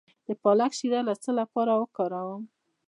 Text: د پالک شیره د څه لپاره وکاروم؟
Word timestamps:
د 0.27 0.29
پالک 0.41 0.71
شیره 0.79 1.01
د 1.07 1.09
څه 1.23 1.31
لپاره 1.39 1.71
وکاروم؟ 1.81 2.43